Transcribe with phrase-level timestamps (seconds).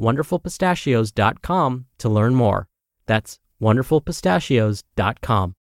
[0.00, 2.68] wonderfulpistachios.com to learn more.
[3.06, 5.54] That's wonderfulpistachios.com.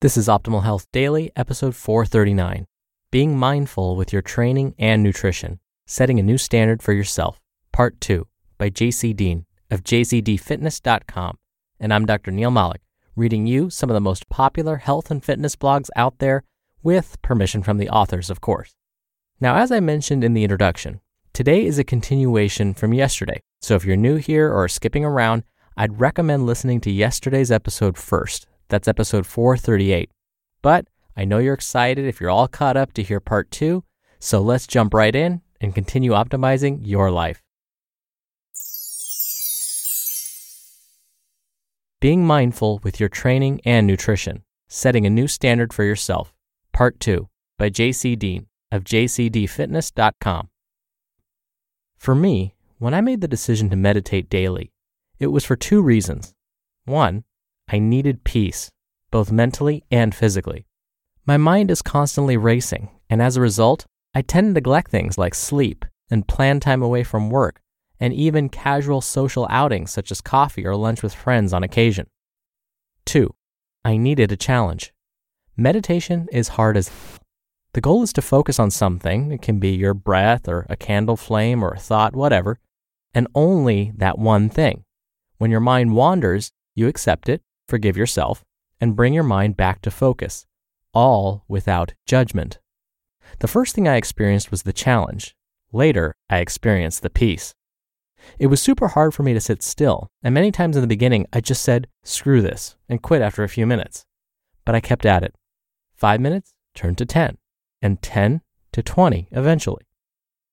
[0.00, 2.66] This is Optimal Health Daily, episode 439
[3.10, 7.40] Being Mindful with Your Training and Nutrition, Setting a New Standard for Yourself,
[7.72, 8.26] Part 2
[8.58, 11.38] by JC Deen of jcdfitness.com.
[11.80, 12.30] And I'm Dr.
[12.30, 12.80] Neal Malik,
[13.16, 16.44] reading you some of the most popular health and fitness blogs out there
[16.82, 18.74] with permission from the authors, of course.
[19.40, 21.00] Now, as I mentioned in the introduction,
[21.34, 25.44] Today is a continuation from yesterday, so if you're new here or skipping around,
[25.78, 28.46] I'd recommend listening to yesterday's episode first.
[28.68, 30.10] That's episode 438.
[30.60, 33.82] But I know you're excited if you're all caught up to hear part two,
[34.18, 37.40] so let's jump right in and continue optimizing your life.
[41.98, 46.34] Being mindful with your training and nutrition, setting a new standard for yourself.
[46.74, 50.48] Part 2 by JC Deen of jcdfitness.com.
[52.02, 54.72] For me, when I made the decision to meditate daily,
[55.20, 56.34] it was for two reasons.
[56.84, 57.22] One,
[57.68, 58.72] I needed peace,
[59.12, 60.66] both mentally and physically.
[61.26, 63.86] My mind is constantly racing, and as a result,
[64.16, 67.60] I tend to neglect things like sleep and plan time away from work,
[68.00, 72.08] and even casual social outings such as coffee or lunch with friends on occasion.
[73.04, 73.32] Two,
[73.84, 74.92] I needed a challenge.
[75.56, 76.88] Meditation is hard as
[77.74, 79.32] the goal is to focus on something.
[79.32, 82.58] It can be your breath or a candle flame or a thought, whatever,
[83.14, 84.84] and only that one thing.
[85.38, 88.44] When your mind wanders, you accept it, forgive yourself,
[88.80, 90.46] and bring your mind back to focus,
[90.92, 92.58] all without judgment.
[93.38, 95.34] The first thing I experienced was the challenge.
[95.72, 97.54] Later, I experienced the peace.
[98.38, 101.26] It was super hard for me to sit still, and many times in the beginning,
[101.32, 104.04] I just said, screw this, and quit after a few minutes.
[104.66, 105.34] But I kept at it.
[105.96, 107.38] Five minutes turned to 10
[107.82, 108.40] and 10
[108.72, 109.82] to 20 eventually.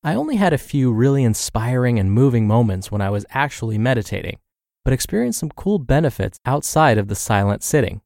[0.04, 4.40] I only had a few really inspiring and moving moments when I was actually meditating,
[4.84, 8.02] but experienced some cool benefits outside of the silent sitting.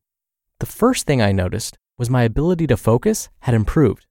[0.59, 4.07] The first thing I noticed was my ability to focus had improved.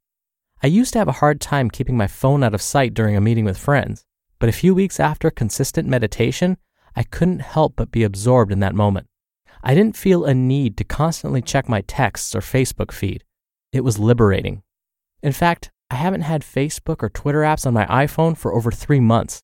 [0.62, 3.20] I used to have a hard time keeping my phone out of sight during a
[3.20, 4.04] meeting with friends,
[4.38, 6.56] but a few weeks after consistent meditation,
[6.94, 9.08] I couldn't help but be absorbed in that moment.
[9.64, 13.24] I didn't feel a need to constantly check my texts or Facebook feed.
[13.72, 14.62] It was liberating.
[15.22, 19.00] In fact, I haven't had Facebook or Twitter apps on my iPhone for over three
[19.00, 19.40] months.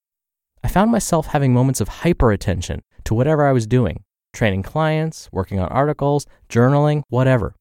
[0.64, 4.02] I found myself having moments of hyper attention to whatever I was doing
[4.34, 7.54] training clients, working on articles, journaling, whatever.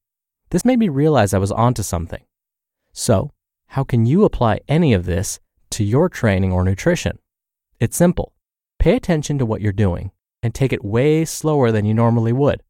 [0.50, 2.24] This made me realize I was onto something.
[2.92, 3.32] So,
[3.68, 5.40] how can you apply any of this
[5.72, 7.20] to your training or nutrition?
[7.80, 8.34] It's simple.
[8.80, 10.12] Pay attention to what you're doing
[10.42, 12.64] and take it way slower than you normally would.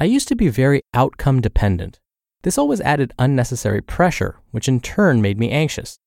[0.00, 2.00] I used to be very outcome dependent.
[2.42, 5.98] This always added unnecessary pressure, which in turn made me anxious.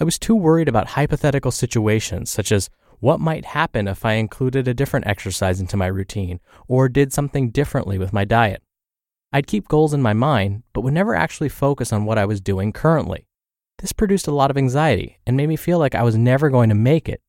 [0.00, 4.68] I was too worried about hypothetical situations, such as what might happen if I included
[4.68, 8.62] a different exercise into my routine or did something differently with my diet.
[9.32, 12.40] I'd keep goals in my mind, but would never actually focus on what I was
[12.40, 13.26] doing currently.
[13.78, 16.68] This produced a lot of anxiety and made me feel like I was never going
[16.68, 17.20] to make it.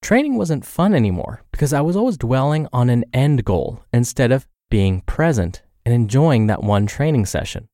[0.00, 4.48] Training wasn't fun anymore because I was always dwelling on an end goal instead of
[4.70, 7.68] being present and enjoying that one training session.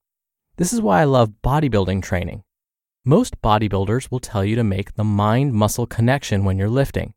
[0.58, 2.42] This is why I love bodybuilding training.
[3.04, 7.14] Most bodybuilders will tell you to make the mind muscle connection when you're lifting.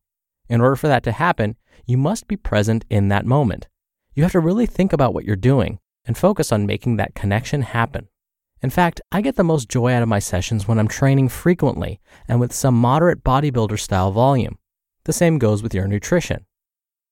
[0.48, 1.56] In order for that to happen,
[1.88, 3.68] you must be present in that moment.
[4.14, 7.64] You have to really think about what you're doing and focus on making that connection
[7.64, 8.10] happen.
[8.62, 12.00] In fact, I get the most joy out of my sessions when I'm training frequently
[12.28, 14.60] and with some moderate bodybuilder style volume.
[15.06, 16.46] The same goes with your nutrition.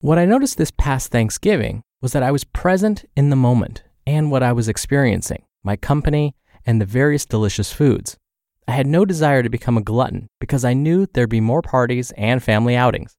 [0.02, 4.30] What I noticed this past Thanksgiving was that I was present in the moment and
[4.30, 6.36] what I was experiencing my company,
[6.66, 8.18] and the various delicious foods.
[8.68, 12.12] I had no desire to become a glutton because I knew there'd be more parties
[12.12, 13.16] and family outings.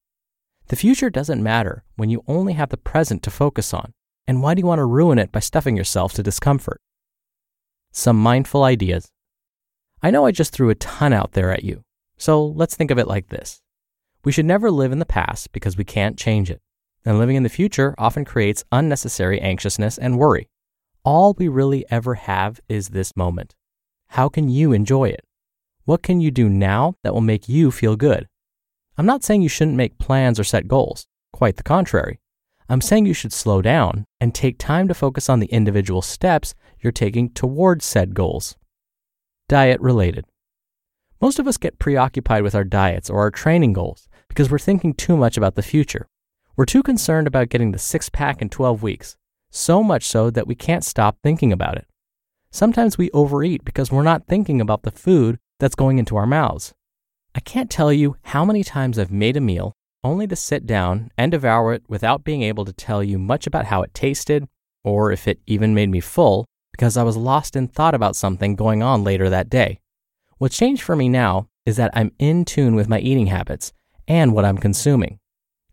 [0.68, 3.92] The future doesn't matter when you only have the present to focus on.
[4.28, 6.80] And why do you want to ruin it by stuffing yourself to discomfort?
[7.90, 9.10] Some mindful ideas.
[10.02, 11.82] I know I just threw a ton out there at you,
[12.16, 13.60] so let's think of it like this.
[14.22, 16.60] We should never live in the past because we can't change it,
[17.04, 20.49] and living in the future often creates unnecessary anxiousness and worry.
[21.02, 23.54] All we really ever have is this moment.
[24.08, 25.24] How can you enjoy it?
[25.86, 28.28] What can you do now that will make you feel good?
[28.98, 32.20] I'm not saying you shouldn't make plans or set goals, quite the contrary.
[32.68, 36.54] I'm saying you should slow down and take time to focus on the individual steps
[36.78, 38.58] you're taking towards said goals.
[39.48, 40.26] Diet related.
[41.18, 44.92] Most of us get preoccupied with our diets or our training goals because we're thinking
[44.92, 46.06] too much about the future.
[46.56, 49.16] We're too concerned about getting the six pack in 12 weeks,
[49.50, 51.86] so much so that we can't stop thinking about it.
[52.50, 56.72] Sometimes we overeat because we're not thinking about the food that's going into our mouths.
[57.34, 61.10] I can't tell you how many times I've made a meal only to sit down
[61.16, 64.48] and devour it without being able to tell you much about how it tasted
[64.82, 68.56] or if it even made me full because I was lost in thought about something
[68.56, 69.78] going on later that day.
[70.38, 73.72] What's changed for me now is that I'm in tune with my eating habits
[74.08, 75.18] and what I'm consuming.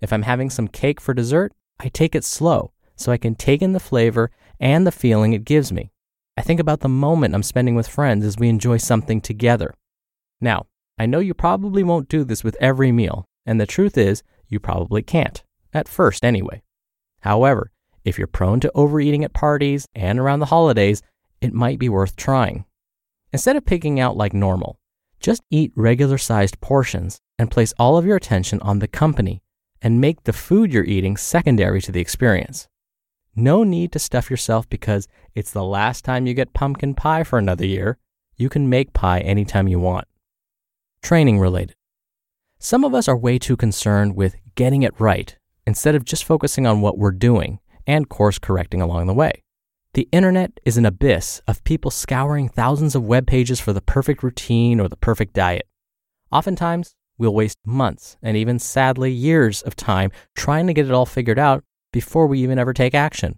[0.02, 3.62] If I'm having some cake for dessert, I take it slow so I can take
[3.62, 5.92] in the flavor and the feeling it gives me.
[6.36, 9.74] I think about the moment I'm spending with friends as we enjoy something together.
[10.42, 10.68] Now,
[11.00, 14.60] I know you probably won't do this with every meal, and the truth is, you
[14.60, 16.62] probably can't, at first anyway.
[17.22, 17.72] However,
[18.04, 21.02] if you're prone to overeating at parties and around the holidays,
[21.42, 22.66] it might be worth trying.
[23.34, 24.80] Instead of picking out like normal,
[25.20, 29.42] just eat regular sized portions and place all of your attention on the company
[29.82, 32.68] and make the food you're eating secondary to the experience.
[33.40, 37.38] No need to stuff yourself because it's the last time you get pumpkin pie for
[37.38, 38.00] another year.
[38.36, 40.08] You can make pie anytime you want.
[41.04, 41.76] Training related.
[42.58, 45.38] Some of us are way too concerned with getting it right
[45.68, 49.44] instead of just focusing on what we're doing and course correcting along the way.
[49.94, 54.24] The internet is an abyss of people scouring thousands of web pages for the perfect
[54.24, 55.68] routine or the perfect diet.
[56.32, 61.06] Oftentimes, we'll waste months and even sadly years of time trying to get it all
[61.06, 63.38] figured out before we even ever take action.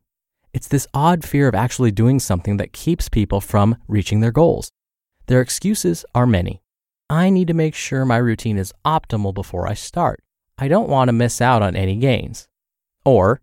[0.54, 4.72] It's this odd fear of actually doing something that keeps people from reaching their goals.
[5.28, 6.62] Their excuses are many.
[7.10, 10.22] I need to make sure my routine is optimal before I start.
[10.57, 12.48] I don't want to miss out on any gains.
[13.06, 13.42] Or,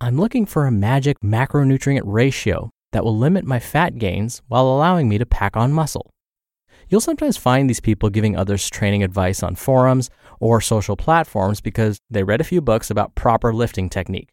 [0.00, 5.08] I'm looking for a magic macronutrient ratio that will limit my fat gains while allowing
[5.08, 6.10] me to pack on muscle.
[6.88, 10.08] You'll sometimes find these people giving others training advice on forums
[10.40, 14.28] or social platforms because they read a few books about proper lifting technique.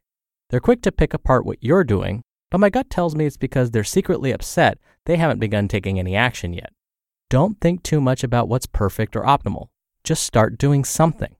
[0.50, 3.72] They're quick to pick apart what you're doing, but my gut tells me it's because
[3.72, 6.72] they're secretly upset they haven't begun taking any action yet.
[7.30, 9.68] Don't think too much about what's perfect or optimal.
[10.04, 11.36] Just start doing something.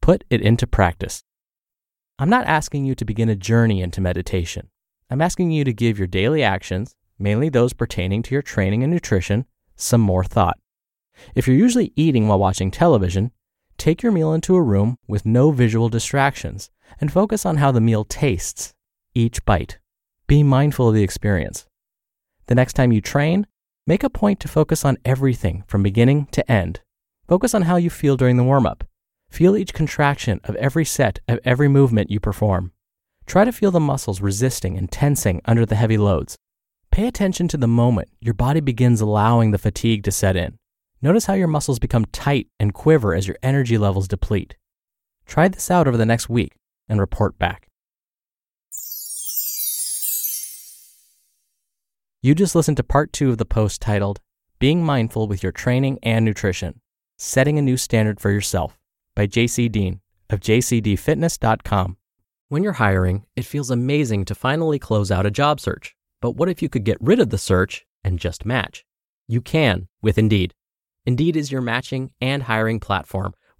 [0.00, 1.24] Put it into practice.
[2.18, 4.68] I'm not asking you to begin a journey into meditation.
[5.10, 8.92] I'm asking you to give your daily actions, mainly those pertaining to your training and
[8.92, 9.46] nutrition,
[9.76, 10.58] some more thought.
[11.34, 13.32] If you're usually eating while watching television,
[13.78, 17.80] take your meal into a room with no visual distractions and focus on how the
[17.80, 18.72] meal tastes,
[19.14, 19.78] each bite.
[20.26, 21.66] Be mindful of the experience.
[22.46, 23.46] The next time you train,
[23.84, 26.82] Make a point to focus on everything from beginning to end.
[27.26, 28.84] Focus on how you feel during the warm up.
[29.28, 32.70] Feel each contraction of every set of every movement you perform.
[33.26, 36.36] Try to feel the muscles resisting and tensing under the heavy loads.
[36.92, 40.56] Pay attention to the moment your body begins allowing the fatigue to set in.
[41.00, 44.54] Notice how your muscles become tight and quiver as your energy levels deplete.
[45.26, 46.52] Try this out over the next week
[46.92, 47.68] and report back.
[52.20, 54.20] You just listened to part two of the post titled
[54.60, 56.80] Being Mindful with Your Training and Nutrition
[57.16, 58.78] Setting a New Standard for Yourself
[59.16, 61.96] by JC Deen of jcdfitness.com.
[62.48, 65.96] When you're hiring, it feels amazing to finally close out a job search.
[66.20, 68.84] But what if you could get rid of the search and just match?
[69.26, 70.52] You can with Indeed.
[71.06, 73.32] Indeed is your matching and hiring platform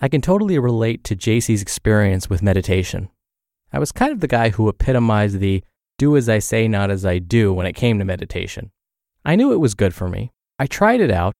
[0.00, 3.10] I can totally relate to JC's experience with meditation.
[3.72, 5.62] I was kind of the guy who epitomized the
[5.98, 8.70] do as I say, not as I do when it came to meditation.
[9.26, 10.32] I knew it was good for me.
[10.58, 11.34] I tried it out,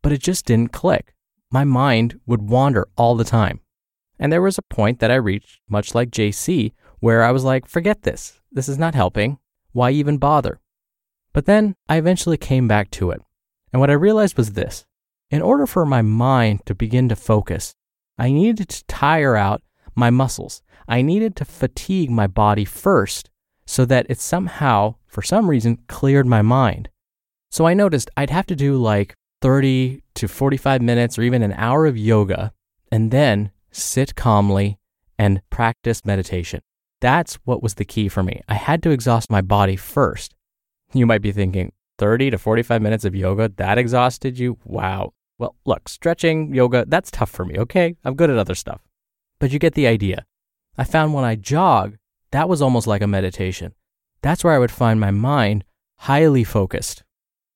[0.00, 1.12] but it just didn't click.
[1.50, 3.58] My mind would wander all the time.
[4.16, 7.66] And there was a point that I reached, much like JC, where I was like,
[7.66, 8.40] forget this.
[8.52, 9.38] This is not helping.
[9.72, 10.60] Why even bother?
[11.32, 13.20] But then I eventually came back to it.
[13.72, 14.86] And what I realized was this
[15.30, 17.74] in order for my mind to begin to focus,
[18.18, 19.62] I needed to tire out
[19.94, 20.62] my muscles.
[20.88, 23.30] I needed to fatigue my body first
[23.66, 26.88] so that it somehow, for some reason, cleared my mind.
[27.50, 31.52] So I noticed I'd have to do like 30 to 45 minutes or even an
[31.52, 32.52] hour of yoga
[32.90, 34.78] and then sit calmly
[35.18, 36.60] and practice meditation.
[37.00, 38.40] That's what was the key for me.
[38.48, 40.34] I had to exhaust my body first.
[40.92, 44.58] You might be thinking, 30 to 45 minutes of yoga, that exhausted you?
[44.64, 45.12] Wow.
[45.38, 47.96] Well, look, stretching, yoga, that's tough for me, okay?
[48.04, 48.80] I'm good at other stuff.
[49.38, 50.26] But you get the idea.
[50.78, 51.96] I found when I jog,
[52.30, 53.74] that was almost like a meditation.
[54.22, 55.64] That's where I would find my mind
[55.98, 57.02] highly focused.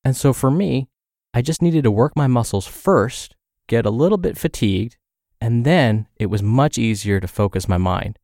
[0.05, 0.89] And so for me,
[1.35, 4.97] I just needed to work my muscles first, get a little bit fatigued,
[5.41, 8.19] and then it was much easier to focus my mind.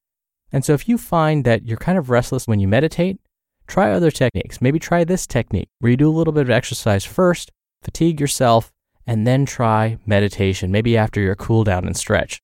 [0.53, 3.19] And so if you find that you're kind of restless when you meditate,
[3.67, 4.61] try other techniques.
[4.61, 7.51] Maybe try this technique where you do a little bit of exercise first,
[7.83, 8.73] fatigue yourself,
[9.07, 12.41] and then try meditation, maybe after your cool down and stretch.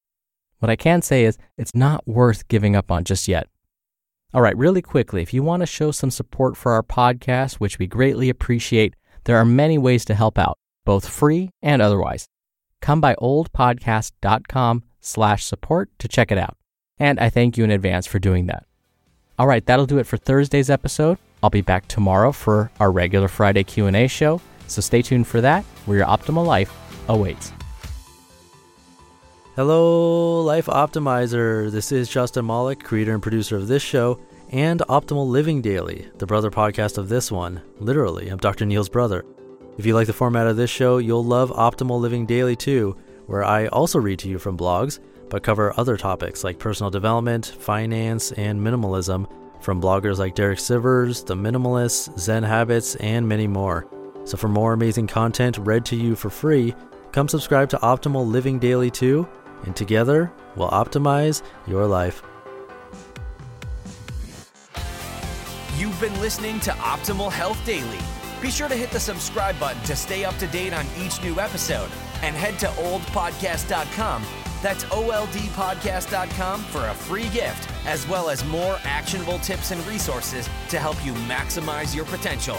[0.58, 3.48] What I can say is it's not worth giving up on just yet.
[4.32, 7.78] All right, really quickly, if you want to show some support for our podcast, which
[7.78, 12.28] we greatly appreciate, there are many ways to help out, both free and otherwise.
[12.80, 16.56] Come by oldpodcast.com slash support to check it out.
[16.98, 18.66] And I thank you in advance for doing that.
[19.38, 21.18] All right, that'll do it for Thursday's episode.
[21.42, 25.64] I'll be back tomorrow for our regular Friday Q&A show, so stay tuned for that,
[25.86, 26.72] where your optimal life
[27.08, 27.52] awaits.
[29.56, 31.70] Hello, Life Optimizer.
[31.70, 34.18] This is Justin Malik, creator and producer of this show
[34.50, 37.60] and Optimal Living Daily, the brother podcast of this one.
[37.78, 38.64] Literally, I'm Dr.
[38.64, 39.24] Neal's brother.
[39.76, 42.96] If you like the format of this show, you'll love Optimal Living Daily too,
[43.26, 44.98] where I also read to you from blogs,
[45.28, 51.24] but cover other topics like personal development, finance, and minimalism from bloggers like Derek Sivers,
[51.24, 53.86] The Minimalists, Zen Habits, and many more.
[54.24, 56.74] So for more amazing content read to you for free,
[57.12, 59.28] come subscribe to Optimal Living Daily too,
[59.64, 62.22] and together we'll optimize your life.
[65.76, 67.98] You've been listening to Optimal Health Daily.
[68.42, 71.38] Be sure to hit the subscribe button to stay up to date on each new
[71.40, 71.90] episode
[72.22, 74.22] and head to oldpodcast.com.
[74.62, 80.78] That's oldpodcast.com for a free gift, as well as more actionable tips and resources to
[80.78, 82.58] help you maximize your potential.